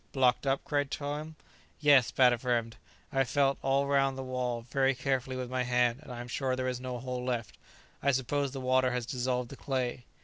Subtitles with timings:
[0.13, 1.35] "Blocked up?" cried Tom.
[1.79, 2.75] "Yes," Bat affirmed;
[3.11, 6.27] "I have felt all round the wall very carefully with my hand, and I am
[6.27, 7.55] sure there is no hole left;
[8.01, 10.05] I suppose the water has dissolved the clay."